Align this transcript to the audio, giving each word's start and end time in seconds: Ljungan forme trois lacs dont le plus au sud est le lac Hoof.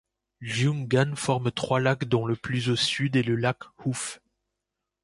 Ljungan 0.39 1.15
forme 1.15 1.51
trois 1.51 1.79
lacs 1.79 2.05
dont 2.05 2.25
le 2.25 2.35
plus 2.35 2.69
au 2.71 2.75
sud 2.75 3.15
est 3.17 3.21
le 3.21 3.35
lac 3.35 3.59
Hoof. 3.85 4.19